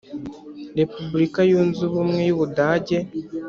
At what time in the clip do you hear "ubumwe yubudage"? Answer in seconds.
1.89-2.97